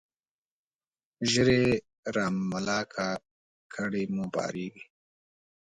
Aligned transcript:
ژر 1.31 1.47
يې 1.61 1.65
را 2.15 2.25
ملا 2.49 2.79
که، 2.93 3.07
کډي 3.73 4.03
مو 4.13 4.25
بارېږي. 4.33 4.83